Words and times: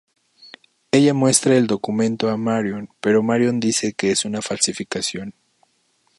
Ella 0.91 1.13
muestra 1.13 1.55
el 1.55 1.67
documento 1.67 2.27
a 2.31 2.35
Marion, 2.35 2.89
pero 3.01 3.21
Marion 3.21 3.59
dice 3.59 3.93
que 3.93 4.09
es 4.09 4.25
una 4.25 4.41
falsificación. 4.41 5.35